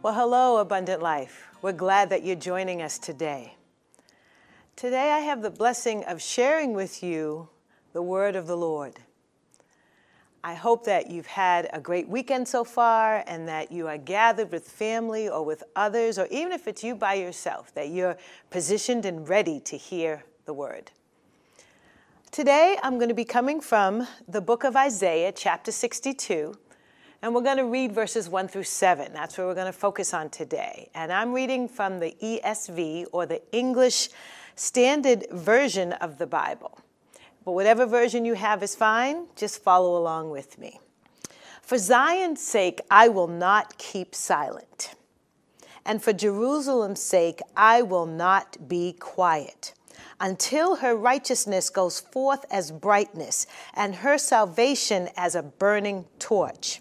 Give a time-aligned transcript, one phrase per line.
[0.00, 1.48] Well, hello, Abundant Life.
[1.60, 3.56] We're glad that you're joining us today.
[4.76, 7.48] Today, I have the blessing of sharing with you
[7.92, 9.00] the word of the Lord.
[10.44, 14.52] I hope that you've had a great weekend so far and that you are gathered
[14.52, 18.16] with family or with others, or even if it's you by yourself, that you're
[18.50, 20.92] positioned and ready to hear the word.
[22.30, 26.54] Today, I'm going to be coming from the book of Isaiah, chapter 62
[27.20, 29.12] and we're going to read verses 1 through 7.
[29.12, 30.88] That's where we're going to focus on today.
[30.94, 34.10] And I'm reading from the ESV or the English
[34.54, 36.78] Standard Version of the Bible.
[37.44, 39.26] But whatever version you have is fine.
[39.34, 40.78] Just follow along with me.
[41.60, 44.94] For Zion's sake, I will not keep silent.
[45.84, 49.74] And for Jerusalem's sake, I will not be quiet
[50.20, 56.80] until her righteousness goes forth as brightness and her salvation as a burning torch.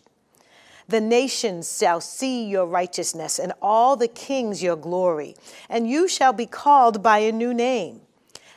[0.87, 5.35] The nations shall see your righteousness, and all the kings your glory.
[5.69, 8.01] And you shall be called by a new name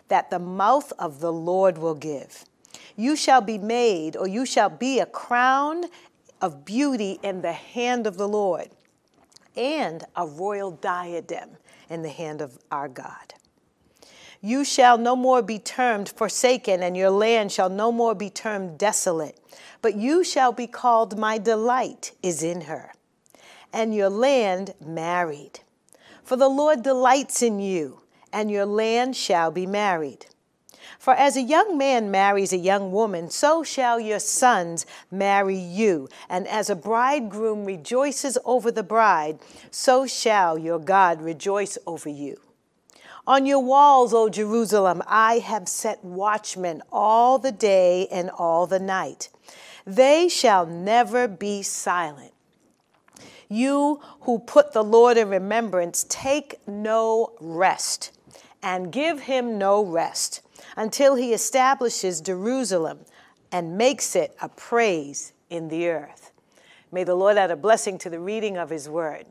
[0.08, 2.44] that the mouth of the Lord will give.
[2.96, 5.84] You shall be made, or you shall be a crown
[6.40, 8.70] of beauty in the hand of the Lord,
[9.56, 11.50] and a royal diadem
[11.88, 13.34] in the hand of our God.
[14.42, 18.78] You shall no more be termed forsaken, and your land shall no more be termed
[18.78, 19.38] desolate.
[19.82, 22.92] But you shall be called, My delight is in her,
[23.72, 25.60] and your land married.
[26.22, 28.00] For the Lord delights in you,
[28.32, 30.26] and your land shall be married.
[30.98, 36.08] For as a young man marries a young woman, so shall your sons marry you.
[36.28, 39.38] And as a bridegroom rejoices over the bride,
[39.70, 42.38] so shall your God rejoice over you.
[43.26, 48.78] On your walls, O Jerusalem, I have set watchmen all the day and all the
[48.78, 49.28] night.
[49.86, 52.32] They shall never be silent.
[53.48, 58.12] You who put the Lord in remembrance, take no rest
[58.62, 60.40] and give him no rest
[60.76, 63.00] until he establishes Jerusalem
[63.50, 66.32] and makes it a praise in the earth.
[66.92, 69.26] May the Lord add a blessing to the reading of his word.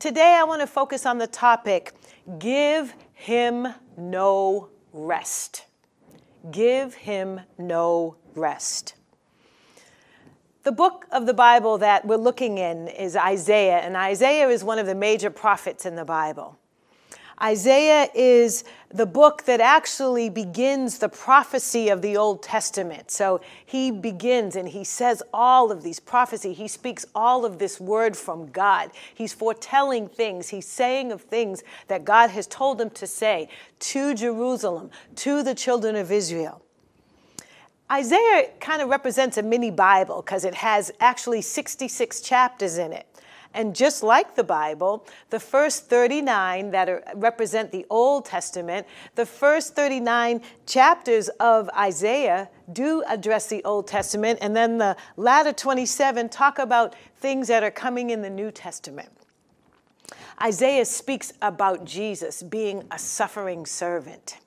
[0.00, 1.92] Today, I want to focus on the topic
[2.38, 3.68] give him
[3.98, 5.66] no rest.
[6.50, 8.94] Give him no rest.
[10.62, 14.78] The book of the Bible that we're looking in is Isaiah, and Isaiah is one
[14.78, 16.58] of the major prophets in the Bible.
[17.42, 23.10] Isaiah is the book that actually begins the prophecy of the Old Testament.
[23.10, 26.52] So he begins and he says all of these prophecy.
[26.52, 28.90] He speaks all of this word from God.
[29.14, 30.48] He's foretelling things.
[30.48, 35.54] He's saying of things that God has told him to say to Jerusalem, to the
[35.54, 36.62] children of Israel.
[37.90, 43.06] Isaiah kind of represents a mini Bible because it has actually 66 chapters in it.
[43.52, 49.26] And just like the Bible, the first 39 that are, represent the Old Testament, the
[49.26, 56.28] first 39 chapters of Isaiah do address the Old Testament, and then the latter 27
[56.28, 59.10] talk about things that are coming in the New Testament.
[60.42, 64.38] Isaiah speaks about Jesus being a suffering servant.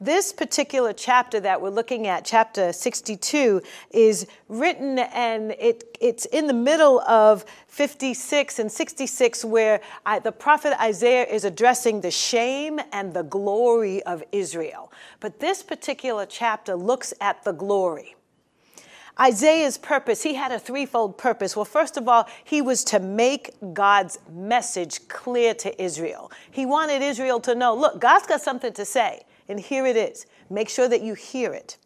[0.00, 3.60] This particular chapter that we're looking at, chapter 62,
[3.90, 10.30] is written and it, it's in the middle of 56 and 66, where I, the
[10.30, 14.92] prophet Isaiah is addressing the shame and the glory of Israel.
[15.18, 18.14] But this particular chapter looks at the glory.
[19.18, 21.56] Isaiah's purpose, he had a threefold purpose.
[21.56, 26.30] Well, first of all, he was to make God's message clear to Israel.
[26.52, 29.24] He wanted Israel to know look, God's got something to say.
[29.48, 30.26] And here it is.
[30.50, 31.78] Make sure that you hear it.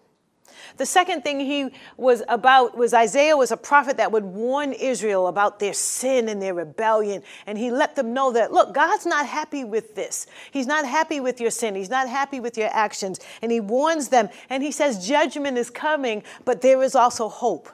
[0.77, 5.27] The second thing he was about was Isaiah was a prophet that would warn Israel
[5.27, 7.23] about their sin and their rebellion.
[7.47, 10.27] And he let them know that, look, God's not happy with this.
[10.51, 11.75] He's not happy with your sin.
[11.75, 13.21] He's not happy with your actions.
[13.43, 14.29] And he warns them.
[14.49, 17.69] And he says, judgment is coming, but there is also hope.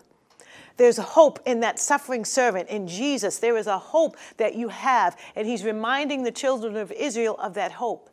[0.77, 3.39] There's hope in that suffering servant, in Jesus.
[3.39, 5.17] There is a hope that you have.
[5.35, 8.11] And he's reminding the children of Israel of that hope.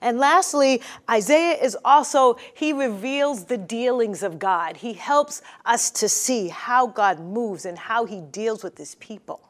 [0.00, 4.76] And lastly, Isaiah is also, he reveals the dealings of God.
[4.76, 9.45] He helps us to see how God moves and how he deals with his people.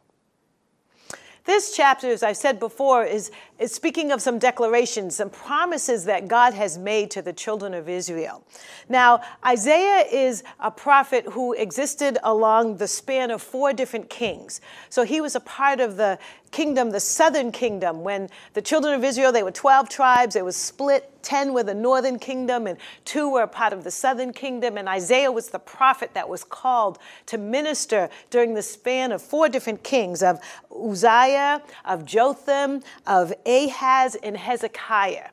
[1.46, 6.26] This chapter, as I've said before, is, is speaking of some declarations, some promises that
[6.26, 8.42] God has made to the children of Israel.
[8.88, 14.60] Now, Isaiah is a prophet who existed along the span of four different kings.
[14.88, 16.18] So he was a part of the
[16.50, 20.56] kingdom, the southern kingdom, when the children of Israel, they were 12 tribes, it was
[20.56, 24.78] split 10 were the northern kingdom, and two were a part of the southern kingdom.
[24.78, 29.48] And Isaiah was the prophet that was called to minister during the span of four
[29.48, 30.38] different kings of
[30.70, 35.30] Uzziah, of Jotham, of Ahaz, and Hezekiah.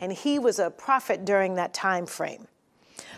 [0.00, 2.48] And he was a prophet during that time frame.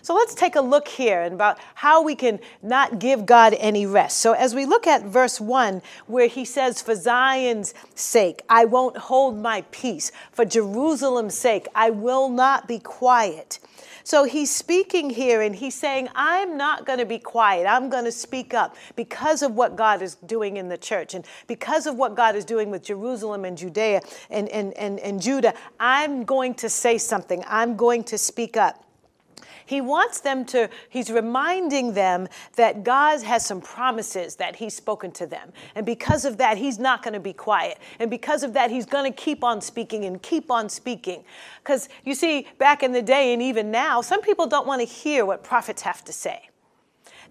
[0.09, 4.17] So let's take a look here about how we can not give God any rest.
[4.17, 8.97] So as we look at verse 1, where he says, For Zion's sake, I won't
[8.97, 10.11] hold my peace.
[10.33, 13.59] For Jerusalem's sake, I will not be quiet.
[14.03, 17.67] So he's speaking here and he's saying, I'm not going to be quiet.
[17.67, 21.27] I'm going to speak up because of what God is doing in the church and
[21.47, 24.01] because of what God is doing with Jerusalem and Judea
[24.31, 25.53] and, and, and, and Judah.
[25.79, 27.45] I'm going to say something.
[27.47, 28.87] I'm going to speak up.
[29.69, 32.26] He wants them to, he's reminding them
[32.56, 35.53] that God has some promises that he's spoken to them.
[35.75, 37.76] And because of that, he's not going to be quiet.
[37.99, 41.23] And because of that, he's going to keep on speaking and keep on speaking.
[41.62, 44.87] Because you see, back in the day and even now, some people don't want to
[44.87, 46.49] hear what prophets have to say.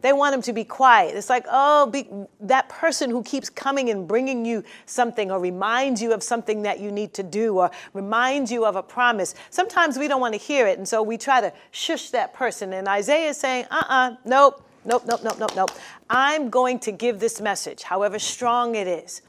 [0.01, 1.15] They want him to be quiet.
[1.15, 2.07] It's like, oh, be,
[2.41, 6.79] that person who keeps coming and bringing you something or reminds you of something that
[6.79, 9.33] you need to do or reminds you of a promise.
[9.49, 12.73] Sometimes we don't want to hear it, and so we try to shush that person.
[12.73, 15.71] And Isaiah is saying, uh uh-uh, uh, nope, nope, nope, nope, nope, nope.
[16.09, 19.21] I'm going to give this message, however strong it is,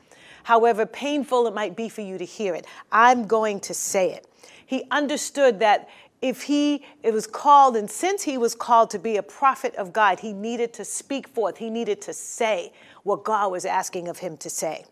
[0.45, 2.67] however painful it might be for you to hear it.
[2.93, 4.27] I'm going to say it.
[4.67, 5.89] He understood that
[6.21, 9.93] if he it was called and since he was called to be a prophet of
[9.93, 11.59] god he needed to speak forth.
[11.59, 12.73] He needed to say
[13.03, 14.85] what god was asking of him to say.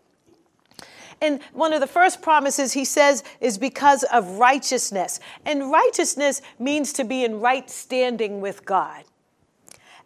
[1.19, 5.19] And one of the first promises he says is because of righteousness.
[5.45, 9.03] And righteousness means to be in right standing with god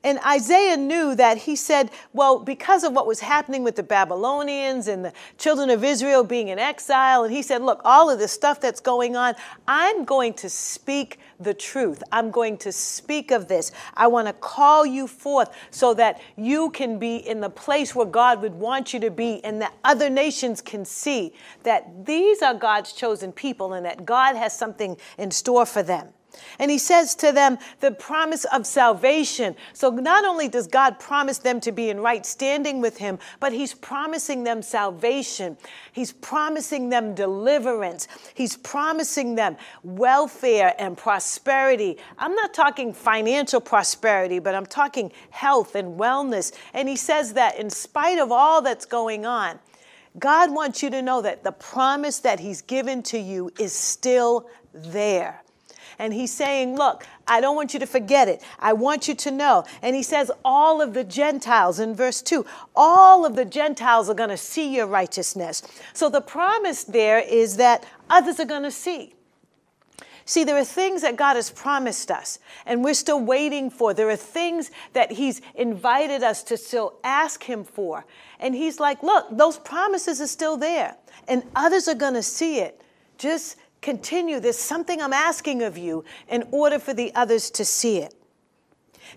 [0.03, 4.87] and Isaiah knew that he said, well, because of what was happening with the Babylonians
[4.87, 8.31] and the children of Israel being in exile, and he said, look, all of this
[8.31, 9.35] stuff that's going on,
[9.67, 12.01] I'm going to speak the truth.
[12.11, 13.71] I'm going to speak of this.
[13.93, 18.07] I want to call you forth so that you can be in the place where
[18.07, 22.55] God would want you to be and that other nations can see that these are
[22.55, 26.07] God's chosen people and that God has something in store for them.
[26.59, 29.55] And he says to them the promise of salvation.
[29.73, 33.51] So not only does God promise them to be in right standing with him, but
[33.51, 35.57] he's promising them salvation.
[35.91, 38.07] He's promising them deliverance.
[38.33, 41.97] He's promising them welfare and prosperity.
[42.17, 46.53] I'm not talking financial prosperity, but I'm talking health and wellness.
[46.73, 49.59] And he says that in spite of all that's going on,
[50.19, 54.49] God wants you to know that the promise that he's given to you is still
[54.73, 55.41] there.
[56.01, 58.41] And he's saying, Look, I don't want you to forget it.
[58.57, 59.65] I want you to know.
[59.83, 62.43] And he says, All of the Gentiles in verse 2,
[62.75, 65.61] all of the Gentiles are going to see your righteousness.
[65.93, 69.13] So the promise there is that others are going to see.
[70.25, 73.93] See, there are things that God has promised us, and we're still waiting for.
[73.93, 78.05] There are things that He's invited us to still ask Him for.
[78.39, 80.95] And He's like, look, those promises are still there,
[81.27, 82.81] and others are going to see it.
[83.19, 84.39] Just continue.
[84.39, 88.13] There's something I'm asking of you in order for the others to see it.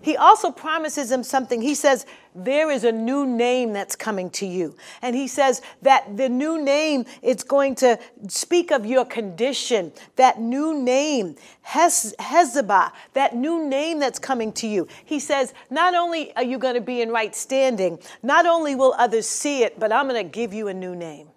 [0.01, 1.61] He also promises them something.
[1.61, 4.75] He says, There is a new name that's coming to you.
[5.01, 9.93] And he says that the new name is going to speak of your condition.
[10.17, 14.87] That new name, Hez- Hezebah, that new name that's coming to you.
[15.03, 18.95] He says, Not only are you going to be in right standing, not only will
[18.97, 21.29] others see it, but I'm going to give you a new name.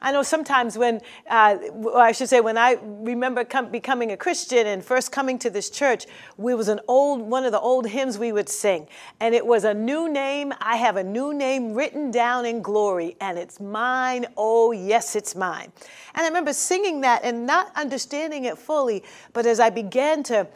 [0.00, 1.58] I know sometimes when, uh,
[1.94, 5.70] I should say, when I remember com- becoming a Christian and first coming to this
[5.70, 6.06] church,
[6.36, 8.86] we was an old one of the old hymns we would sing,
[9.20, 10.52] and it was a new name.
[10.60, 14.26] I have a new name written down in glory, and it's mine.
[14.36, 15.72] Oh yes, it's mine.
[16.14, 20.46] And I remember singing that and not understanding it fully, but as I began to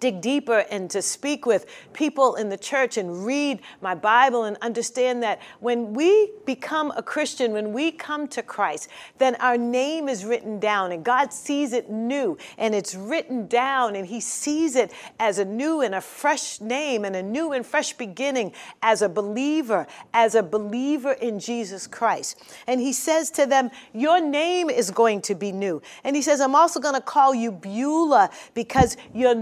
[0.00, 4.56] dig deeper and to speak with people in the church and read my Bible and
[4.58, 8.88] understand that when we become a Christian, when we come to Christ,
[9.18, 13.96] then our name is written down and God sees it new and it's written down
[13.96, 17.64] and He sees it as a new and a fresh name and a new and
[17.64, 18.52] fresh beginning
[18.82, 22.42] as a believer, as a believer in Jesus Christ.
[22.66, 25.82] And He says to them, Your name is going to be new.
[26.04, 29.34] And He says, I'm also going to call you Beulah because your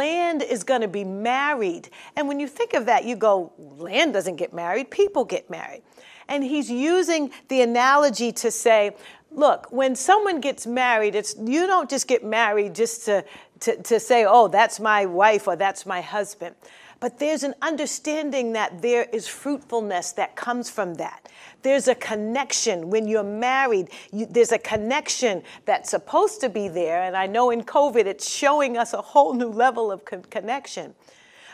[0.00, 1.90] land is going to be married.
[2.16, 5.82] And when you think of that, you go, land doesn't get married, people get married.
[6.26, 8.96] And he's using the analogy to say,
[9.30, 13.24] look, when someone gets married, it's you don't just get married just to,
[13.60, 16.54] to, to say, oh, that's my wife or that's my husband.
[17.00, 21.30] But there's an understanding that there is fruitfulness that comes from that.
[21.62, 23.88] There's a connection when you're married.
[24.12, 27.02] You, there's a connection that's supposed to be there.
[27.02, 30.94] And I know in COVID, it's showing us a whole new level of con- connection.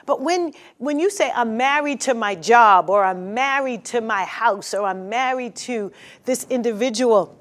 [0.05, 4.25] But when, when you say, I'm married to my job, or I'm married to my
[4.25, 5.93] house, or I'm married to
[6.25, 7.37] this individual,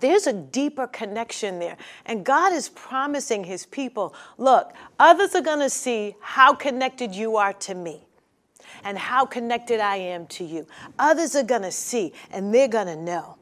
[0.00, 1.76] there's a deeper connection there.
[2.04, 7.36] And God is promising his people look, others are going to see how connected you
[7.36, 8.04] are to me
[8.84, 10.66] and how connected I am to you.
[10.98, 13.38] Others are going to see and they're going to know.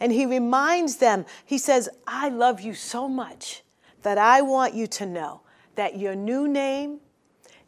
[0.00, 3.62] And he reminds them, he says, I love you so much
[4.02, 5.40] that I want you to know
[5.74, 7.00] that your new name,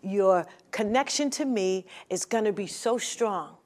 [0.03, 3.57] your connection to me is going to be so strong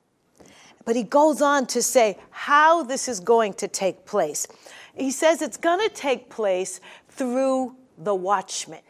[0.85, 4.47] but he goes on to say how this is going to take place.
[4.95, 8.81] He says it's going to take place through the watchmen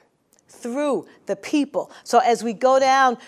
[0.65, 1.91] through the people.
[2.05, 3.19] So as we go down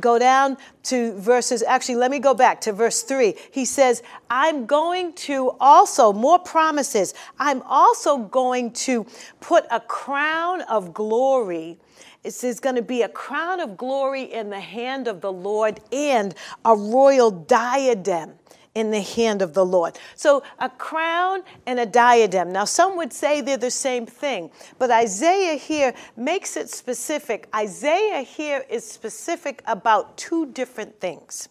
[0.00, 3.34] go down to verses actually let me go back to verse 3.
[3.50, 7.12] He says, "I'm going to also more promises.
[7.38, 9.04] I'm also going to
[9.40, 11.78] put a crown of glory
[12.26, 15.80] it there's going to be a crown of glory in the hand of the Lord
[15.92, 18.32] and a royal diadem
[18.74, 19.98] in the hand of the Lord.
[20.16, 22.52] So a crown and a diadem.
[22.52, 27.48] Now, some would say they're the same thing, but Isaiah here makes it specific.
[27.54, 31.48] Isaiah here is specific about two different things.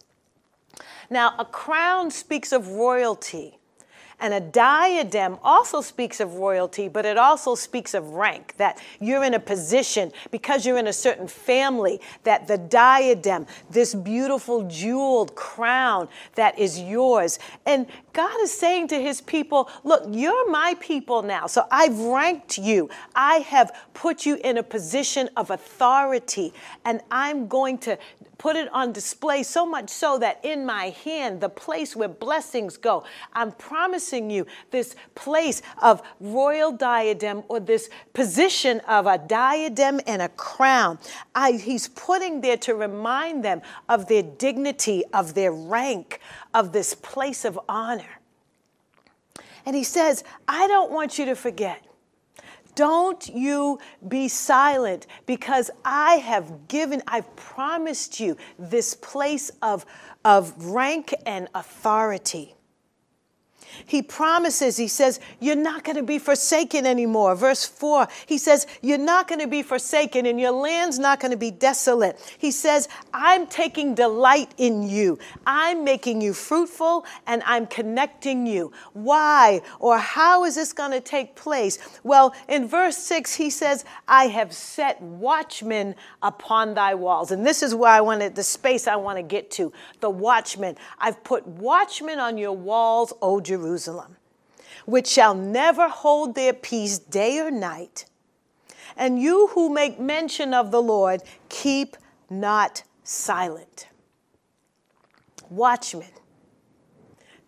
[1.10, 3.58] Now, a crown speaks of royalty.
[4.18, 9.22] And a diadem also speaks of royalty, but it also speaks of rank, that you're
[9.24, 15.34] in a position because you're in a certain family, that the diadem, this beautiful jeweled
[15.34, 17.38] crown that is yours.
[17.66, 21.46] And God is saying to his people, Look, you're my people now.
[21.46, 22.88] So I've ranked you.
[23.14, 26.54] I have put you in a position of authority,
[26.86, 27.98] and I'm going to
[28.38, 32.76] put it on display so much so that in my hand, the place where blessings
[32.76, 40.00] go, I'm promising you this place of royal diadem or this position of a diadem
[40.06, 40.98] and a crown.
[41.34, 46.20] I, he's putting there to remind them of their dignity, of their rank,
[46.52, 48.20] of this place of honor.
[49.64, 51.82] And he says, I don't want you to forget.
[52.76, 59.84] Don't you be silent because I have given, I've promised you this place of,
[60.24, 62.55] of rank and authority.
[63.84, 67.34] He promises, he says, You're not going to be forsaken anymore.
[67.34, 71.32] Verse 4, he says, You're not going to be forsaken and your land's not going
[71.32, 72.18] to be desolate.
[72.38, 75.18] He says, I'm taking delight in you.
[75.46, 78.72] I'm making you fruitful and I'm connecting you.
[78.92, 81.78] Why or how is this going to take place?
[82.02, 87.30] Well, in verse 6, he says, I have set watchmen upon thy walls.
[87.30, 90.76] And this is where I wanted the space I want to get to the watchmen.
[90.98, 93.65] I've put watchmen on your walls, O Jerusalem.
[93.66, 94.16] Jerusalem,
[94.84, 98.04] which shall never hold their peace day or night.
[98.96, 101.96] And you who make mention of the Lord, keep
[102.30, 103.88] not silent.
[105.50, 106.08] Watchmen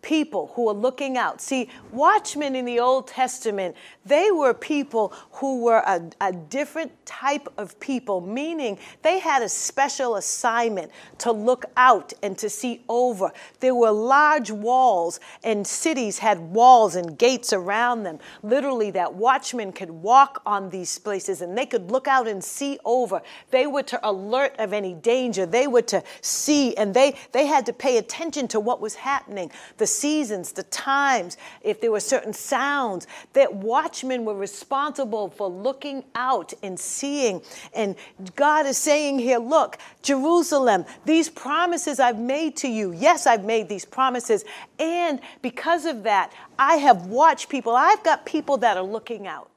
[0.01, 1.41] people who are looking out.
[1.41, 3.75] See, watchmen in the Old Testament,
[4.05, 9.49] they were people who were a, a, different type of people, meaning they had a
[9.49, 13.31] special assignment to look out and to see over.
[13.59, 18.19] There were large walls, and cities had walls and gates around them.
[18.41, 22.79] Literally, that watchmen could walk on these places and they could look out and see
[22.85, 23.21] over.
[23.51, 27.65] They were to alert of any danger, they were to see, and they, they had
[27.65, 29.51] to pay attention to what was happening.
[29.77, 36.03] The seasons, the times, if there were certain sounds, that watchmen were responsible for looking
[36.15, 37.41] out and seeing.
[37.73, 37.95] And
[38.35, 42.91] God is saying here, look, Jerusalem, these promises I've made to you.
[42.91, 44.45] Yes, I've made these promises.
[44.79, 47.75] And because of that, I have watched people.
[47.75, 49.49] I've got people that are looking out.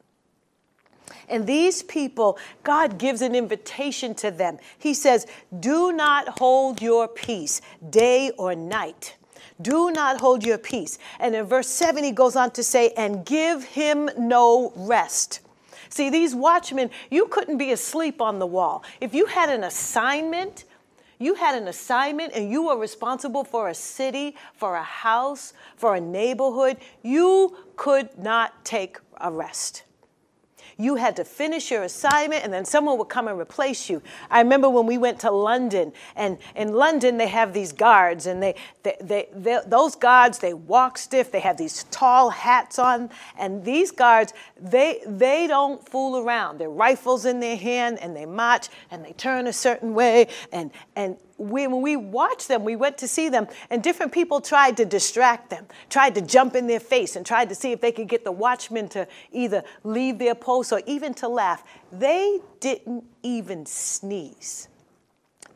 [1.29, 4.59] And these people, God gives an invitation to them.
[4.79, 5.27] He says,
[5.61, 7.61] Do not hold your peace
[7.91, 9.17] day or night.
[9.61, 10.99] Do not hold your peace.
[11.19, 15.41] And in verse 7, he goes on to say, and give him no rest.
[15.89, 18.83] See, these watchmen, you couldn't be asleep on the wall.
[19.01, 20.65] If you had an assignment,
[21.19, 25.95] you had an assignment and you were responsible for a city, for a house, for
[25.95, 29.85] a neighborhood, you could not take a rest.
[30.83, 34.03] You had to finish your assignment and then someone would come and replace you.
[34.31, 38.43] I remember when we went to London, and in London they have these guards, and
[38.43, 43.11] they, they, they, they those guards, they walk stiff, they have these tall hats on,
[43.39, 46.59] and these guards, they, they don't fool around.
[46.59, 50.71] Their rifles in their hand, and they march, and they turn a certain way, and,
[50.97, 51.17] and
[51.51, 54.85] we, when we watched them, we went to see them, and different people tried to
[54.85, 58.09] distract them, tried to jump in their face, and tried to see if they could
[58.09, 61.65] get the watchmen to either leave their post or even to laugh.
[61.93, 64.69] They didn't even sneeze.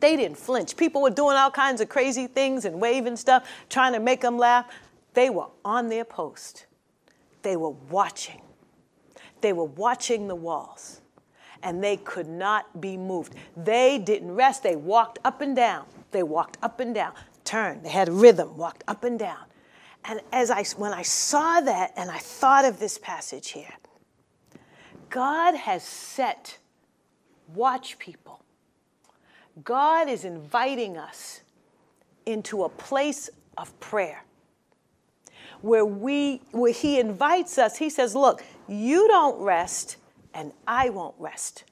[0.00, 0.76] They didn't flinch.
[0.76, 4.36] People were doing all kinds of crazy things and waving stuff, trying to make them
[4.36, 4.66] laugh.
[5.14, 6.66] They were on their post.
[7.42, 8.42] They were watching.
[9.40, 11.00] They were watching the walls
[11.66, 13.34] and they could not be moved.
[13.56, 14.62] They didn't rest.
[14.62, 15.84] They walked up and down.
[16.12, 17.84] They walked up and down, turned.
[17.84, 19.44] They had rhythm, walked up and down.
[20.04, 23.74] And as I, when I saw that and I thought of this passage here,
[25.10, 26.58] God has set
[27.52, 28.44] watch people.
[29.64, 31.40] God is inviting us
[32.26, 34.22] into a place of prayer
[35.62, 39.96] where we where he invites us he says look you don't rest
[40.36, 41.64] and I won't rest.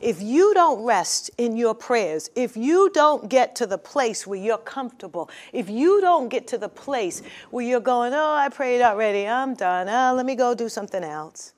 [0.00, 4.38] If you don't rest in your prayers, if you don't get to the place where
[4.38, 8.80] you're comfortable, if you don't get to the place where you're going, oh, I prayed
[8.80, 11.52] already, I'm done, oh, let me go do something else.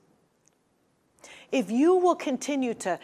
[1.53, 2.99] If you will continue to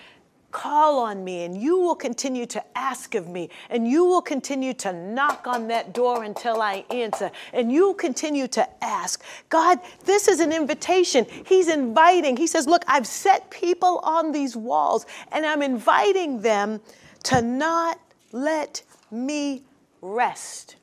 [0.51, 4.73] call on me and you will continue to ask of me and you will continue
[4.73, 9.23] to knock on that door until I answer and you'll continue to ask.
[9.51, 11.27] God, this is an invitation.
[11.47, 12.37] He's inviting.
[12.37, 16.81] He says, Look, I've set people on these walls and I'm inviting them
[17.25, 18.01] to not
[18.33, 19.63] let me
[20.01, 20.77] rest.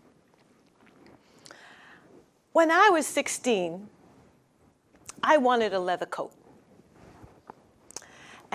[2.52, 3.90] When I was 16,
[5.24, 6.32] I wanted a leather coat.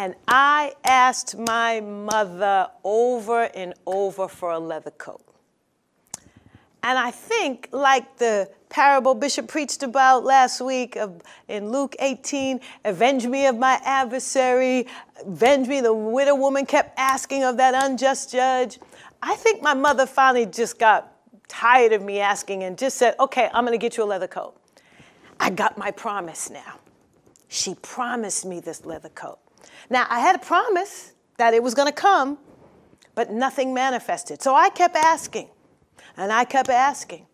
[0.00, 5.21] And I asked my mother over and over for a leather coat.
[6.83, 12.61] And I think, like the parable Bishop preached about last week of, in Luke 18,
[12.87, 14.87] avenge me of my adversary,
[15.26, 18.78] avenge me, the widow woman kept asking of that unjust judge.
[19.23, 21.12] I think my mother finally just got
[21.47, 24.57] tired of me asking and just said, okay, I'm to get you a leather coat.
[25.38, 26.78] I got my promise now.
[27.49, 29.40] She promised me this leather coat.
[29.89, 32.39] Now, I had a promise that it was going to come,
[33.15, 34.43] but nothing manifested.
[34.43, 35.49] So I kept asking,
[36.17, 37.27] and I kept asking.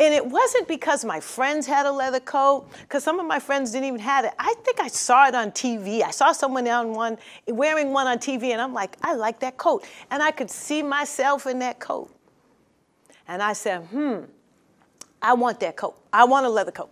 [0.00, 3.72] And it wasn't because my friends had a leather coat, because some of my friends
[3.72, 4.32] didn't even have it.
[4.38, 6.02] I think I saw it on TV.
[6.02, 9.58] I saw someone on one wearing one on TV, and I'm like, I like that
[9.58, 9.84] coat.
[10.10, 12.10] And I could see myself in that coat.
[13.28, 14.22] And I said, hmm,
[15.20, 15.96] I want that coat.
[16.12, 16.90] I want a leather coat.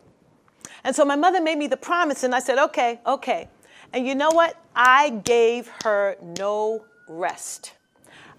[0.84, 3.48] And so my mother made me the promise, and I said, okay, okay.
[3.92, 4.56] And you know what?
[4.74, 7.74] I gave her no rest.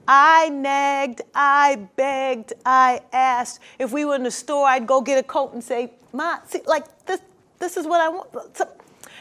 [0.07, 3.59] I nagged, I begged, I asked.
[3.77, 6.61] If we were in the store, I'd go get a coat and say, Ma, see,
[6.65, 7.21] like this,
[7.59, 8.29] this is what I want.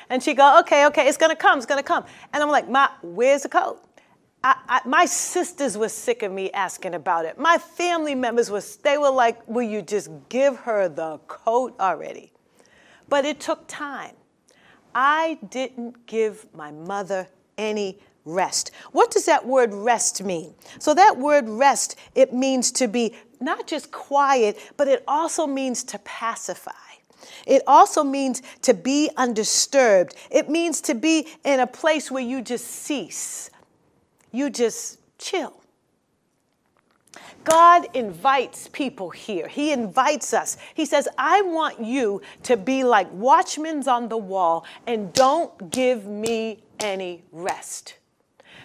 [0.09, 2.05] And she'd go, okay, okay, it's gonna come, it's gonna come.
[2.33, 3.81] And I'm like, Ma, where's the coat?
[4.43, 7.39] I, I, my sisters were sick of me asking about it.
[7.39, 12.33] My family members were, they were like, will you just give her the coat already?
[13.09, 14.15] But it took time.
[14.95, 18.71] I didn't give my mother any rest.
[18.93, 20.55] What does that word rest mean?
[20.79, 25.83] So that word rest, it means to be not just quiet, but it also means
[25.85, 26.73] to pacify.
[27.47, 30.15] It also means to be undisturbed.
[30.31, 33.51] It means to be in a place where you just cease.
[34.33, 35.60] You just chill.
[37.45, 39.49] God invites people here.
[39.49, 40.57] He invites us.
[40.75, 46.07] He says, I want you to be like watchmen on the wall and don't give
[46.07, 47.97] me any rest.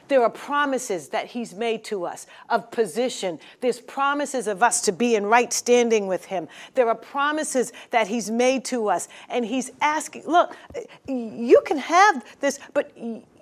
[0.07, 3.39] There are promises that He's made to us of position.
[3.61, 6.47] There's promises of us to be in right standing with Him.
[6.75, 9.07] There are promises that He's made to us.
[9.29, 10.55] And He's asking, look,
[11.07, 12.91] you can have this, but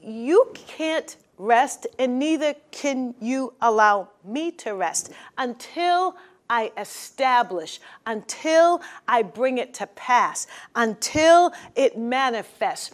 [0.02, 6.16] you can't rest, and neither can you allow me to rest until
[6.50, 12.92] I establish, until I bring it to pass, until it manifests.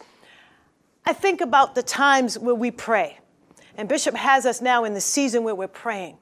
[1.04, 3.18] I think about the times where we pray,
[3.76, 6.18] and Bishop has us now in the season where we're praying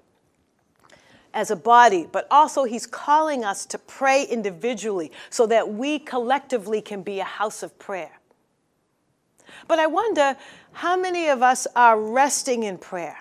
[1.35, 6.81] as a body, but also he's calling us to pray individually so that we collectively
[6.81, 8.17] can be a house of prayer.
[9.66, 10.37] But I wonder
[10.72, 13.18] how many of us are resting in prayer?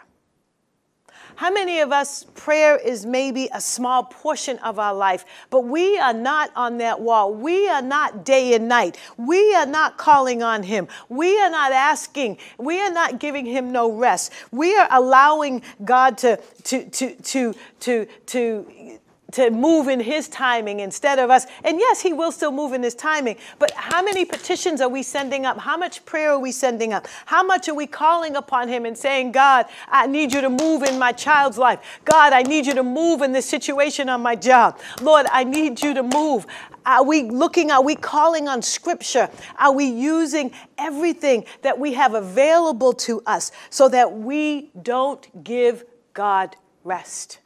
[1.37, 5.99] How many of us, prayer is maybe a small portion of our life, but we
[5.99, 7.31] are not on that wall.
[7.31, 8.97] We are not day and night.
[9.17, 10.87] We are not calling on Him.
[11.09, 12.39] We are not asking.
[12.57, 14.33] We are not giving Him no rest.
[14.51, 18.99] We are allowing God to, to, to, to, to, to
[19.33, 21.45] to move in his timing instead of us.
[21.63, 23.37] And yes, he will still move in his timing.
[23.59, 25.57] But how many petitions are we sending up?
[25.59, 27.07] How much prayer are we sending up?
[27.25, 30.83] How much are we calling upon him and saying, God, I need you to move
[30.83, 31.79] in my child's life.
[32.05, 34.79] God, I need you to move in this situation on my job.
[35.01, 36.45] Lord, I need you to move.
[36.85, 39.29] Are we looking, are we calling on scripture?
[39.59, 45.83] Are we using everything that we have available to us so that we don't give
[46.13, 47.39] God rest?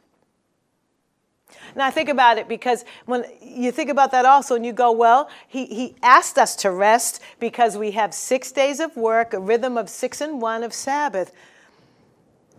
[1.74, 5.30] Now think about it because when you think about that also and you go, well,
[5.48, 9.76] he, he asked us to rest because we have six days of work, a rhythm
[9.76, 11.32] of six and one of Sabbath.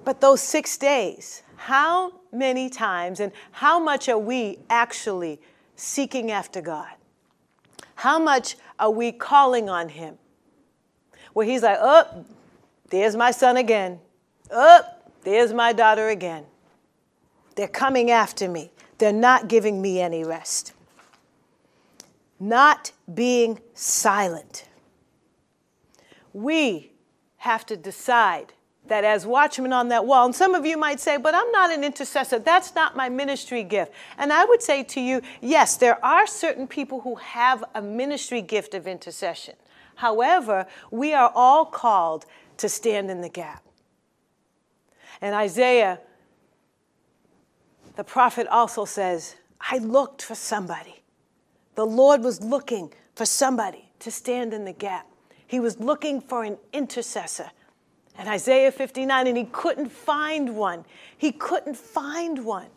[0.04, 5.40] But those six days, how many times and how much are we actually
[5.76, 6.92] seeking after God?
[7.96, 10.18] How much are we calling on Him?
[11.34, 12.26] Where He's like, oh,
[12.90, 14.00] there's my son again.
[14.52, 14.82] Oh,
[15.24, 16.46] there's my daughter again.
[17.56, 18.72] They're coming after me.
[18.98, 20.74] They're not giving me any rest.
[22.40, 24.68] Not being silent.
[26.34, 26.92] We
[27.38, 28.54] have to decide
[28.88, 31.72] that as watchmen on that wall, and some of you might say, but I'm not
[31.72, 32.40] an intercessor.
[32.40, 33.94] That's not my ministry gift.
[34.18, 38.42] And I would say to you, yes, there are certain people who have a ministry
[38.42, 39.56] gift of intercession.
[39.96, 42.26] However, we are all called
[42.58, 43.64] to stand in the gap.
[45.22, 46.00] And Isaiah
[47.96, 51.04] the prophet also says, I looked for somebody.
[51.76, 55.08] The Lord was looking for somebody to stand in the gap.
[55.48, 57.52] He was looking for an intercessor.
[58.18, 60.86] And Isaiah 59, and he couldn't find one.
[61.18, 62.68] He couldn't find one.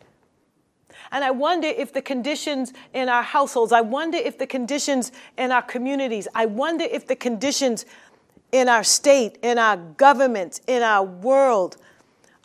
[1.12, 5.52] And I wonder if the conditions in our households, I wonder if the conditions in
[5.52, 7.84] our communities, I wonder if the conditions
[8.52, 11.76] in our state, in our government, in our world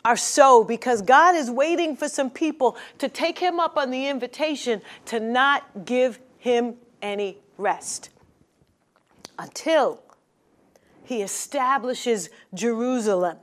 [0.04, 4.08] are so because God is waiting for some people to take him up on the
[4.08, 8.10] invitation to not give him any rest
[9.38, 10.02] until
[11.04, 13.38] he establishes Jerusalem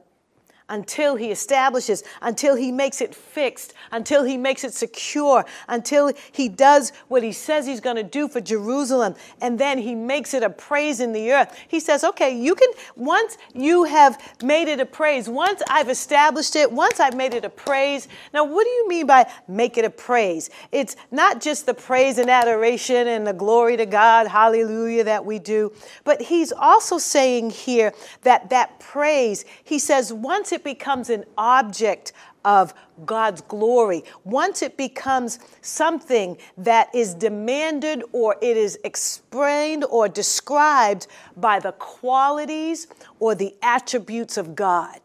[0.70, 6.48] until he establishes, until he makes it fixed, until he makes it secure, until he
[6.48, 10.44] does what he says he's going to do for Jerusalem, and then he makes it
[10.44, 11.58] a praise in the earth.
[11.68, 16.56] He says, okay, you can, once you have made it a praise, once I've established
[16.56, 18.08] it, once I've made it a praise.
[18.34, 20.50] Now, what do you mean by make it a praise?
[20.72, 25.40] It's not just the praise and adoration and the glory to God, hallelujah, that we
[25.40, 25.72] do,
[26.04, 31.24] but he's also saying here that that praise, he says, once it it becomes an
[31.38, 32.12] object
[32.44, 32.74] of
[33.06, 41.08] God's glory, once it becomes something that is demanded or it is explained or described
[41.38, 42.88] by the qualities
[43.20, 45.00] or the attributes of God.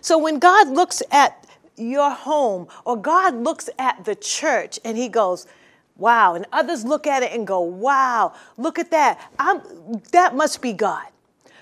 [0.00, 5.08] So when God looks at your home or God looks at the church and he
[5.08, 5.46] goes,
[5.96, 9.30] wow, and others look at it and go, wow, look at that.
[9.38, 9.60] I'm,
[10.12, 11.06] that must be God.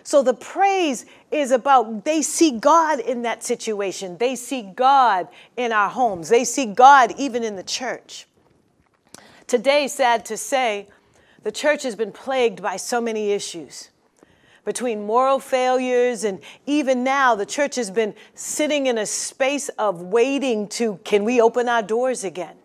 [0.09, 4.17] So the praise is about they see God in that situation.
[4.17, 6.31] They see God in our homes.
[6.31, 8.27] They see God even in the church.
[9.47, 10.89] Today, sad to say,
[11.43, 13.91] the church has been plagued by so many issues.
[14.65, 20.01] Between moral failures and even now, the church has been sitting in a space of
[20.01, 22.57] waiting to can we open our doors again?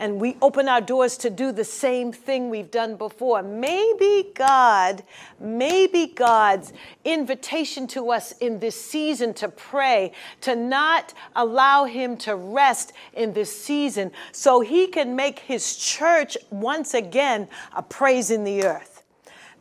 [0.00, 3.42] And we open our doors to do the same thing we've done before.
[3.42, 5.04] Maybe God,
[5.38, 6.72] maybe God's
[7.04, 13.34] invitation to us in this season to pray, to not allow Him to rest in
[13.34, 18.89] this season so He can make His church once again a praise in the earth.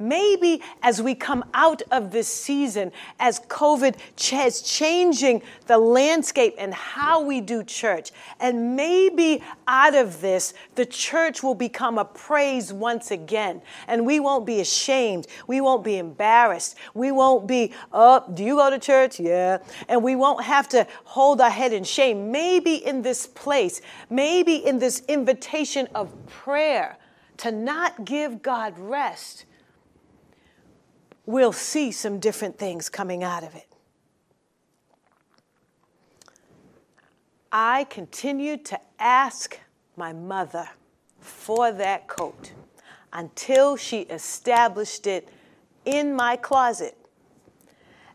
[0.01, 3.97] Maybe as we come out of this season, as COVID
[4.31, 10.85] is changing the landscape and how we do church, and maybe out of this, the
[10.85, 13.61] church will become a praise once again.
[13.89, 15.27] And we won't be ashamed.
[15.47, 16.77] We won't be embarrassed.
[16.93, 19.19] We won't be, oh, do you go to church?
[19.19, 19.57] Yeah.
[19.89, 22.31] And we won't have to hold our head in shame.
[22.31, 26.97] Maybe in this place, maybe in this invitation of prayer
[27.37, 29.45] to not give God rest
[31.29, 33.67] we'll see some different things coming out of it.
[37.51, 39.59] I continued to ask
[39.95, 40.67] my mother
[41.19, 42.51] for that coat
[43.13, 45.29] until she established it
[45.85, 46.97] in my closet.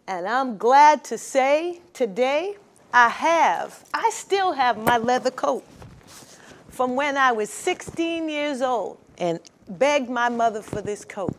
[0.09, 2.57] And I'm glad to say today
[2.93, 5.65] I have, I still have my leather coat
[6.69, 11.37] from when I was 16 years old and begged my mother for this coat.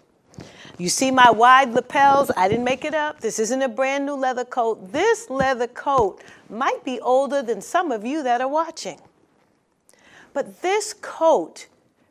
[0.78, 2.32] You see my wide lapels?
[2.36, 3.22] I didn't make it up.
[3.22, 4.92] This isn't a brand new leather coat.
[4.92, 9.00] This leather coat might be older than some of you that are watching.
[10.34, 11.68] But this coat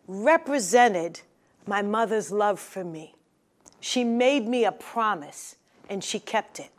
[0.09, 1.21] represented
[1.67, 3.15] my mother's love for me.
[3.81, 5.57] She made me a promise
[5.91, 6.71] and she kept it.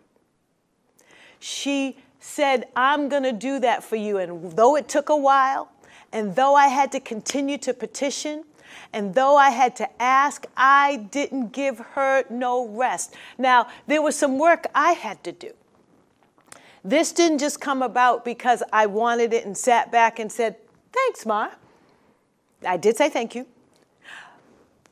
[1.39, 4.17] She said, I'm going to do that for you.
[4.17, 5.69] And though it took a while,
[6.11, 8.43] and though I had to continue to petition,
[8.93, 13.15] and though I had to ask, I didn't give her no rest.
[13.37, 15.51] Now, there was some work I had to do.
[16.83, 20.57] This didn't just come about because I wanted it and sat back and said,
[20.93, 21.49] Thanks, Ma.
[22.65, 23.47] I did say thank you.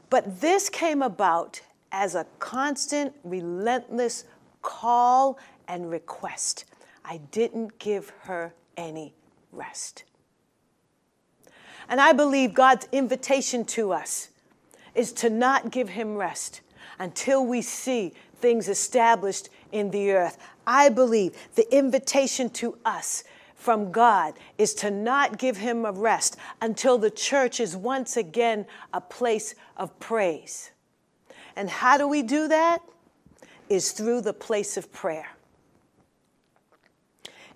[0.10, 4.26] But this came about as a constant, relentless
[4.62, 6.66] call and request.
[7.06, 9.14] I didn't give her any
[9.52, 10.04] rest.
[11.90, 14.30] And I believe God's invitation to us
[14.96, 16.62] is to not give him rest
[17.00, 20.38] until we see things established in the earth.
[20.66, 23.24] I believe the invitation to us
[23.56, 28.66] from God is to not give him a rest until the church is once again
[28.94, 30.72] a place of praise.
[31.56, 32.80] And how do we do that?
[33.70, 35.28] Is through the place of prayer.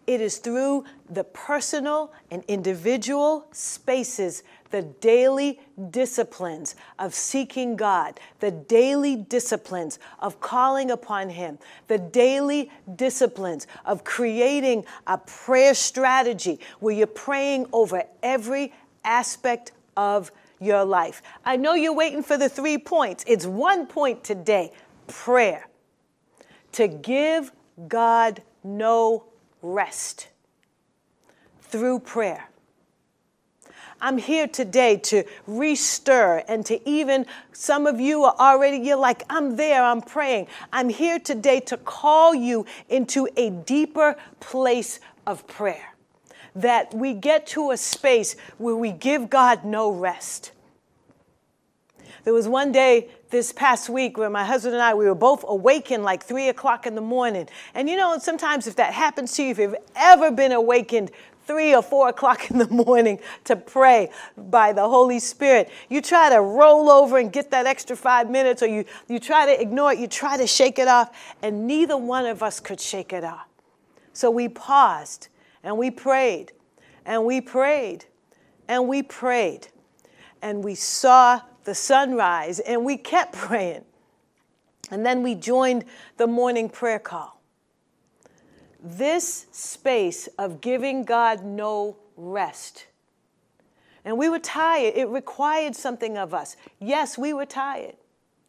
[0.07, 4.41] It is through the personal and individual spaces,
[4.71, 12.71] the daily disciplines of seeking God, the daily disciplines of calling upon Him, the daily
[12.95, 21.21] disciplines of creating a prayer strategy where you're praying over every aspect of your life.
[21.43, 23.25] I know you're waiting for the three points.
[23.27, 24.71] It's one point today
[25.07, 25.67] prayer.
[26.73, 27.51] To give
[27.87, 29.25] God no
[29.61, 30.27] rest
[31.61, 32.49] through prayer.
[33.99, 39.23] I'm here today to restir and to even, some of you are already, you're like,
[39.29, 40.47] I'm there, I'm praying.
[40.71, 45.95] I'm here today to call you into a deeper place of prayer.
[46.55, 50.51] That we get to a space where we give God no rest.
[52.23, 55.43] There was one day this past week where my husband and I, we were both
[55.47, 57.47] awakened like three o'clock in the morning.
[57.73, 61.11] And you know, sometimes if that happens to you, if you've ever been awakened
[61.47, 65.69] three or four o'clock in the morning to pray by the Holy Spirit.
[65.89, 69.45] You try to roll over and get that extra five minutes, or you, you try
[69.45, 71.09] to ignore it, you try to shake it off,
[71.41, 73.47] and neither one of us could shake it off.
[74.11, 75.29] So we paused
[75.63, 76.51] and we prayed
[77.05, 78.05] and we prayed
[78.67, 79.67] and we prayed
[80.41, 83.83] and we saw the sunrise, and we kept praying.
[84.89, 85.83] And then we joined
[86.15, 87.41] the morning prayer call.
[88.81, 92.87] This space of giving God no rest.
[94.05, 94.93] And we were tired.
[94.95, 96.55] It required something of us.
[96.79, 97.97] Yes, we were tired.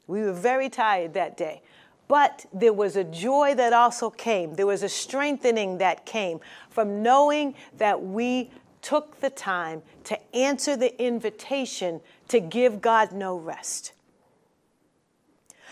[0.07, 1.63] We were very tired that day.
[2.07, 4.55] But there was a joy that also came.
[4.55, 6.39] There was a strengthening that came
[6.71, 13.37] from knowing that we took the time to answer the invitation to give God no
[13.37, 13.93] rest.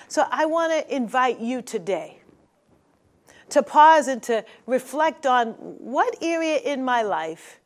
[0.08, 2.20] So I want to invite you today
[3.50, 7.60] to pause and to reflect on what area in my life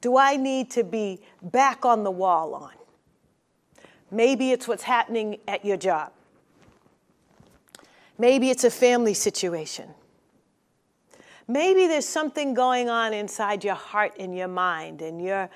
[0.00, 2.72] do I need to be back on the wall on?
[4.10, 6.12] Maybe it's what's happening at your job.
[8.18, 9.88] Maybe it's a family situation.
[11.48, 15.48] Maybe there's something going on inside your heart and your mind, and you're,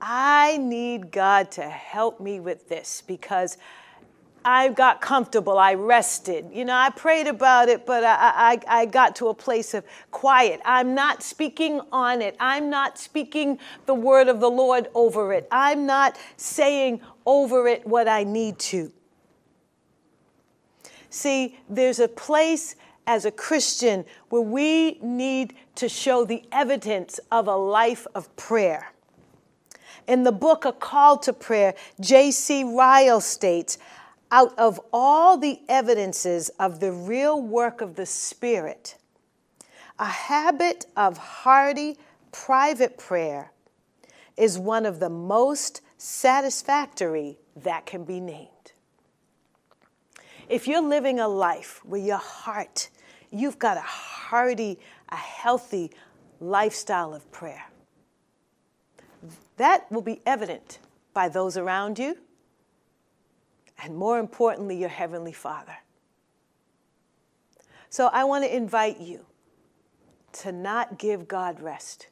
[0.00, 3.58] I need God to help me with this because
[4.44, 5.58] I got comfortable.
[5.58, 6.46] I rested.
[6.52, 9.84] You know, I prayed about it, but I, I, I got to a place of
[10.10, 10.60] quiet.
[10.64, 12.36] I'm not speaking on it.
[12.38, 15.48] I'm not speaking the word of the Lord over it.
[15.50, 18.92] I'm not saying over it what I need to.
[21.10, 27.48] See, there's a place as a Christian where we need to show the evidence of
[27.48, 28.92] a life of prayer.
[30.08, 32.64] In the book A Call to Prayer, J.C.
[32.64, 33.78] Ryle states,
[34.30, 38.96] out of all the evidences of the real work of the Spirit,
[39.98, 41.98] a habit of hearty
[42.32, 43.52] private prayer
[44.36, 48.48] is one of the most satisfactory that can be named.
[50.48, 52.88] If you're living a life where your heart
[53.30, 54.78] you've got a hearty,
[55.10, 55.90] a healthy
[56.40, 57.67] lifestyle of prayer.
[59.58, 60.78] That will be evident
[61.12, 62.16] by those around you,
[63.82, 65.76] and more importantly, your Heavenly Father.
[67.90, 69.26] So I want to invite you
[70.32, 72.08] to not give God rest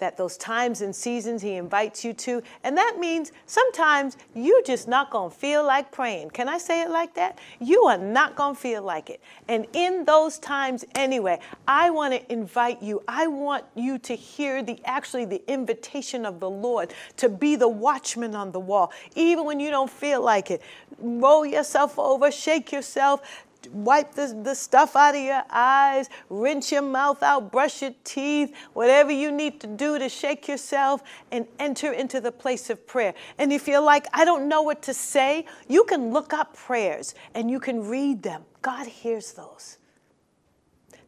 [0.00, 2.42] that those times and seasons he invites you to.
[2.64, 6.30] And that means sometimes you're just not going to feel like praying.
[6.30, 7.38] Can I say it like that?
[7.60, 9.20] You are not going to feel like it.
[9.48, 13.02] And in those times anyway, I want to invite you.
[13.06, 17.68] I want you to hear the actually the invitation of the Lord to be the
[17.68, 18.92] watchman on the wall.
[19.14, 20.62] Even when you don't feel like it,
[20.98, 26.82] roll yourself over, shake yourself, wipe the, the stuff out of your eyes, rinse your
[26.82, 31.92] mouth out, brush your teeth, whatever you need to do to shake yourself and enter
[31.92, 33.14] into the place of prayer.
[33.38, 37.14] And if you're like, I don't know what to say, you can look up prayers
[37.34, 38.44] and you can read them.
[38.62, 39.78] God hears those.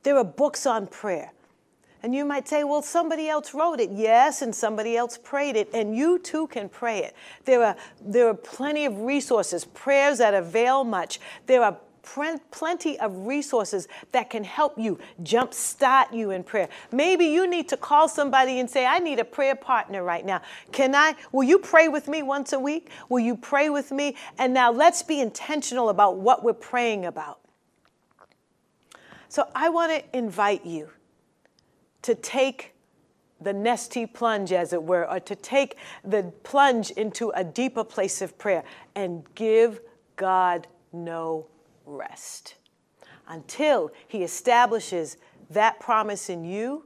[0.03, 1.33] There are books on prayer.
[2.03, 3.91] And you might say, well, somebody else wrote it.
[3.93, 7.15] Yes, and somebody else prayed it, and you too can pray it.
[7.45, 11.21] There are, there are plenty of resources, prayers that avail much.
[11.47, 16.69] There are plenty of resources that can help you jumpstart you in prayer.
[16.91, 20.43] Maybe you need to call somebody and say, I need a prayer partner right now.
[20.73, 22.91] Can I, will you pray with me once a week?
[23.09, 24.17] Will you pray with me?
[24.39, 27.39] And now let's be intentional about what we're praying about.
[29.29, 30.91] So I want to invite you
[32.03, 32.75] to take
[33.41, 38.23] the nesty plunge, as it were, or to take the plunge into a deeper place
[38.23, 38.63] of prayer
[38.95, 39.81] and give
[40.17, 41.47] God no
[41.87, 42.55] rest
[43.29, 45.17] until He establishes
[45.51, 46.85] that promise in you,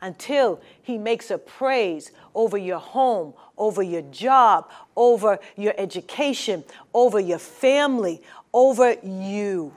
[0.00, 6.64] until He makes a praise over your home, over your job, over your education,
[6.94, 9.72] over your family, over you.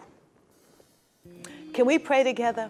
[1.74, 2.70] Can we pray together?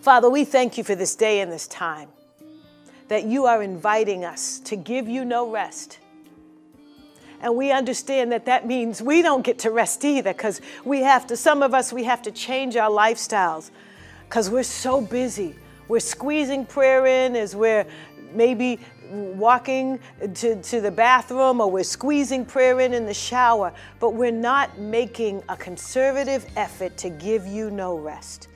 [0.00, 2.08] Father, we thank you for this day and this time
[3.08, 5.98] that you are inviting us to give you no rest
[7.40, 11.26] and we understand that that means we don't get to rest either because we have
[11.28, 13.70] to, some of us, we have to change our lifestyles
[14.28, 15.54] because we're so busy.
[15.88, 17.86] We're squeezing prayer in as we're
[18.32, 19.98] maybe walking
[20.34, 24.78] to, to the bathroom or we're squeezing prayer in in the shower, but we're not
[24.78, 28.48] making a conservative effort to give you no rest.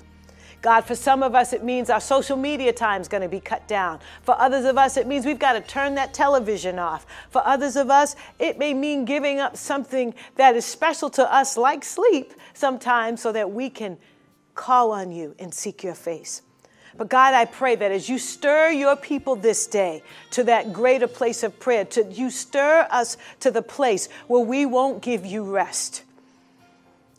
[0.61, 3.39] God, for some of us, it means our social media time is going to be
[3.39, 4.01] cut down.
[4.23, 7.07] For others of us, it means we've got to turn that television off.
[7.31, 11.57] For others of us, it may mean giving up something that is special to us,
[11.57, 13.99] like sleep, sometimes, so that we can
[14.57, 16.43] call on you and seek your face.
[16.97, 21.07] But God, I pray that as you stir your people this day to that greater
[21.07, 25.45] place of prayer, to you stir us to the place where we won't give you
[25.45, 26.03] rest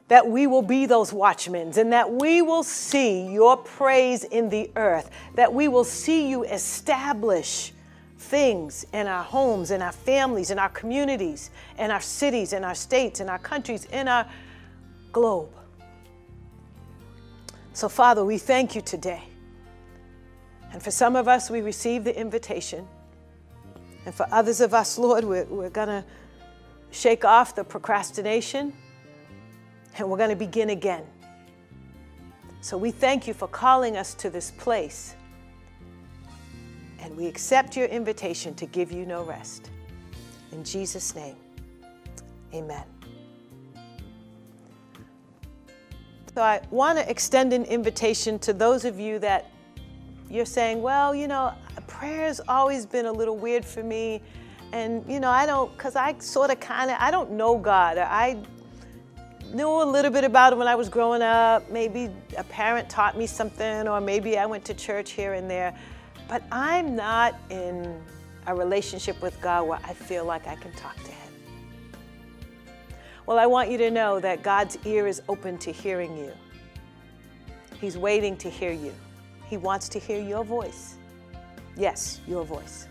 [0.09, 4.69] that we will be those watchmen and that we will see your praise in the
[4.75, 7.71] earth, that we will see you establish
[8.17, 12.73] things in our homes, in our families, in our communities, in our cities, in our
[12.73, 14.27] states, in our countries, in our
[15.11, 15.49] globe.
[17.73, 19.23] So, Father, we thank you today.
[20.73, 22.87] And for some of us, we receive the invitation.
[24.05, 26.03] And for others of us, Lord, we're, we're going to
[26.89, 28.73] shake off the procrastination
[29.97, 31.03] and we're going to begin again.
[32.61, 35.15] So we thank you for calling us to this place.
[36.99, 39.69] And we accept your invitation to give you no rest.
[40.51, 41.35] In Jesus' name,
[42.53, 42.83] amen.
[46.35, 49.49] So I want to extend an invitation to those of you that
[50.29, 51.53] you're saying, well, you know,
[51.99, 54.21] prayer's always been a little weird for me.
[54.71, 57.97] And, you know, I don't, because I sort of kind of, I don't know God.
[57.97, 58.41] I
[59.53, 61.69] knew a little bit about it when I was growing up.
[61.69, 65.75] Maybe a parent taught me something, or maybe I went to church here and there.
[66.27, 68.01] But I'm not in
[68.47, 71.33] a relationship with God where I feel like I can talk to Him.
[73.25, 76.31] Well, I want you to know that God's ear is open to hearing you.
[77.79, 78.93] He's waiting to hear you.
[79.45, 80.95] He wants to hear your voice.
[81.77, 82.87] Yes, your voice.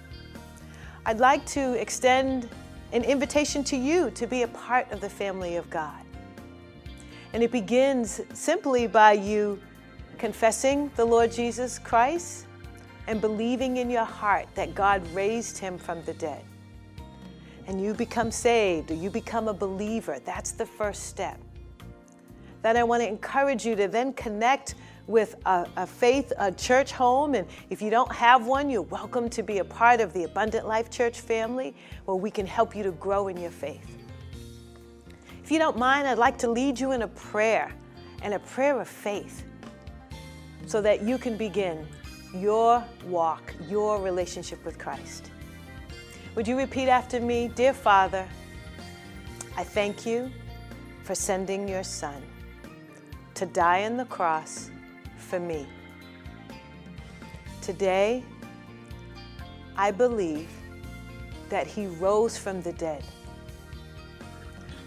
[1.07, 2.49] I'd like to extend
[2.93, 6.05] an invitation to you to be a part of the family of God.
[7.33, 9.61] And it begins simply by you
[10.17, 12.47] confessing the Lord Jesus Christ
[13.07, 16.45] and believing in your heart that God raised him from the dead.
[17.67, 20.19] And you become saved or you become a believer.
[20.25, 21.39] That's the first step.
[22.63, 24.75] Then I want to encourage you to then connect
[25.07, 27.35] with a, a, faith, a church home.
[27.35, 30.67] And if you don't have one, you're welcome to be a part of the Abundant
[30.67, 34.08] Life Church family where we can help you to grow in your faith.
[35.49, 37.73] If you don't mind, I'd like to lead you in a prayer
[38.21, 39.45] and a prayer of faith
[40.67, 41.89] so that you can begin
[42.35, 45.31] your walk, your relationship with Christ.
[46.35, 47.49] Would you repeat after me?
[47.55, 48.29] Dear Father,
[49.57, 50.31] I thank you
[51.03, 52.23] for sending your Son
[53.33, 54.71] to die on the cross
[55.17, 55.67] for me.
[57.63, 58.23] Today,
[59.79, 60.51] I believe
[61.49, 63.03] that he rose from the dead.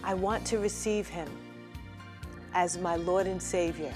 [0.03, 1.29] I want to receive him
[2.53, 3.93] as my Lord and Savior.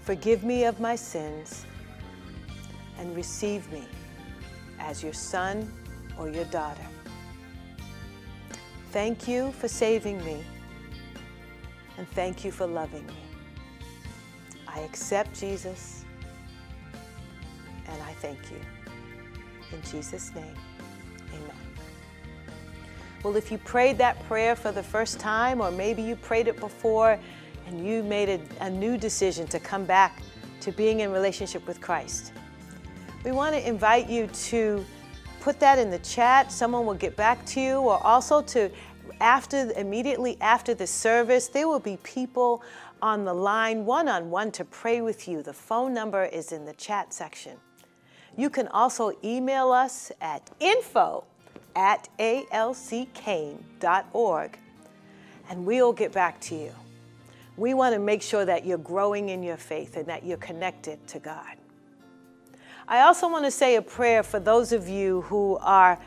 [0.00, 1.64] Forgive me of my sins
[2.98, 3.84] and receive me
[4.78, 5.70] as your son
[6.18, 6.86] or your daughter.
[8.90, 10.42] Thank you for saving me
[11.98, 13.12] and thank you for loving me.
[14.66, 16.04] I accept Jesus
[17.86, 18.60] and I thank you.
[19.72, 20.54] In Jesus' name.
[23.24, 26.60] Well, if you prayed that prayer for the first time, or maybe you prayed it
[26.60, 27.18] before
[27.66, 30.20] and you made a, a new decision to come back
[30.60, 32.32] to being in relationship with Christ,
[33.24, 34.84] we want to invite you to
[35.40, 36.52] put that in the chat.
[36.52, 38.70] Someone will get back to you, or also to
[39.20, 42.62] after immediately after the service, there will be people
[43.02, 45.42] on the line one on one to pray with you.
[45.42, 47.56] The phone number is in the chat section.
[48.36, 51.24] You can also email us at info
[51.78, 53.68] at alckane.org
[55.48, 56.72] and we'll get back to you.
[57.56, 61.06] We want to make sure that you're growing in your faith and that you're connected
[61.06, 61.56] to God.
[62.88, 66.00] I also want to say a prayer for those of you who are,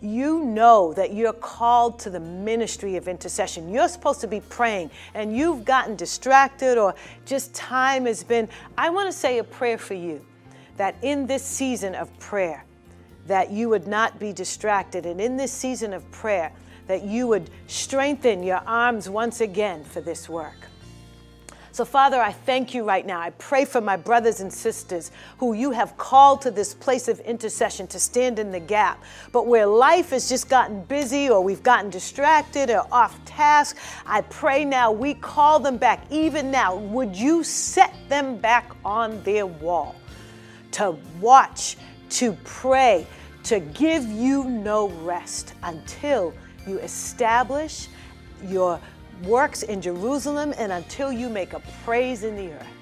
[0.00, 3.68] you know that you're called to the ministry of intercession.
[3.68, 6.94] You're supposed to be praying and you've gotten distracted or
[7.26, 8.48] just time has been.
[8.78, 10.24] I want to say a prayer for you
[10.78, 12.64] that in this season of prayer,
[13.28, 15.06] that you would not be distracted.
[15.06, 16.52] And in this season of prayer,
[16.86, 20.56] that you would strengthen your arms once again for this work.
[21.70, 23.20] So, Father, I thank you right now.
[23.20, 27.20] I pray for my brothers and sisters who you have called to this place of
[27.20, 31.62] intercession to stand in the gap, but where life has just gotten busy or we've
[31.62, 33.76] gotten distracted or off task,
[34.06, 36.04] I pray now we call them back.
[36.10, 39.94] Even now, would you set them back on their wall?
[40.72, 41.76] to watch,
[42.10, 43.06] to pray,
[43.44, 46.34] to give you no rest until
[46.66, 47.88] you establish
[48.44, 48.80] your
[49.24, 52.77] works in Jerusalem and until you make a praise in the earth.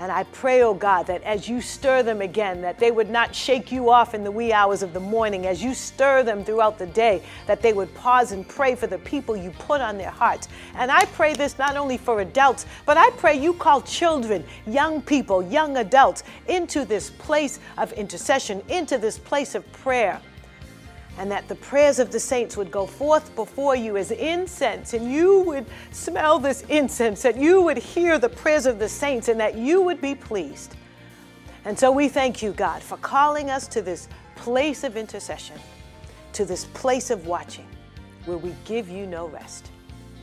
[0.00, 3.34] And I pray, oh God, that as you stir them again, that they would not
[3.34, 5.46] shake you off in the wee hours of the morning.
[5.46, 8.96] As you stir them throughout the day, that they would pause and pray for the
[8.96, 10.48] people you put on their hearts.
[10.74, 15.02] And I pray this not only for adults, but I pray you call children, young
[15.02, 20.18] people, young adults into this place of intercession, into this place of prayer
[21.20, 25.12] and that the prayers of the saints would go forth before you as incense, and
[25.12, 29.38] you would smell this incense, that you would hear the prayers of the saints, and
[29.38, 30.76] that you would be pleased.
[31.66, 35.58] And so we thank you, God, for calling us to this place of intercession,
[36.32, 37.68] to this place of watching,
[38.24, 39.70] where we give you no rest.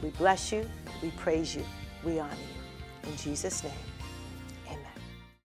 [0.02, 0.68] We bless you,
[1.04, 1.64] we praise you,
[2.04, 3.12] we honor you.
[3.12, 3.72] In Jesus' name,